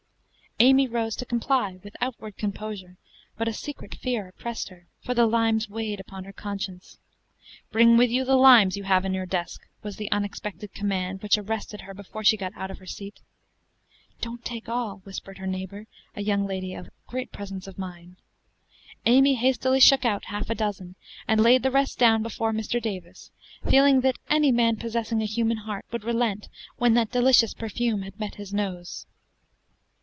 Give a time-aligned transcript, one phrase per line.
[0.63, 2.95] Amy rose to comply with outward composure;
[3.35, 6.99] but a secret fear oppressed her, for the limes weighed upon her conscience.
[7.71, 11.35] "Bring with you the limes you have in your desk," was the unexpected command which
[11.35, 13.21] arrested her before she got out of her seat.
[14.19, 18.17] "Don't take all," whispered her neighbor, a young lady of great presence of mind.
[19.07, 20.93] Amy hastily shook out half a dozen,
[21.27, 22.79] and laid the rest down before Mr.
[22.79, 23.31] Davis,
[23.67, 28.35] feeling that any man possessing a human heart would relent when that delicious perfume met
[28.35, 29.07] his nose.